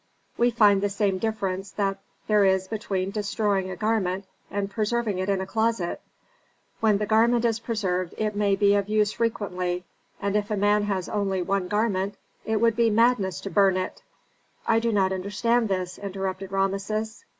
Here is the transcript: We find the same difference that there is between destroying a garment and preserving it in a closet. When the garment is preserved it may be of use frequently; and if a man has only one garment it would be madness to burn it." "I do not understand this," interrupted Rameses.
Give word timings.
We 0.35 0.49
find 0.49 0.81
the 0.81 0.89
same 0.89 1.19
difference 1.19 1.69
that 1.73 1.99
there 2.25 2.43
is 2.43 2.67
between 2.67 3.11
destroying 3.11 3.69
a 3.69 3.75
garment 3.75 4.25
and 4.49 4.67
preserving 4.67 5.19
it 5.19 5.29
in 5.29 5.41
a 5.41 5.45
closet. 5.45 6.01
When 6.79 6.97
the 6.97 7.05
garment 7.05 7.45
is 7.45 7.59
preserved 7.59 8.15
it 8.17 8.35
may 8.35 8.55
be 8.55 8.73
of 8.73 8.89
use 8.89 9.11
frequently; 9.11 9.83
and 10.19 10.35
if 10.35 10.49
a 10.49 10.57
man 10.57 10.85
has 10.85 11.07
only 11.07 11.43
one 11.43 11.67
garment 11.67 12.15
it 12.45 12.59
would 12.59 12.75
be 12.75 12.89
madness 12.89 13.41
to 13.41 13.51
burn 13.51 13.77
it." 13.77 14.01
"I 14.65 14.79
do 14.79 14.91
not 14.91 15.13
understand 15.13 15.69
this," 15.69 15.99
interrupted 15.99 16.51
Rameses. 16.51 17.23